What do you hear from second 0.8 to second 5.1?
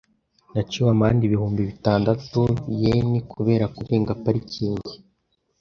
amande ibihumbi bitandatu yen kubera kurenga parikingi.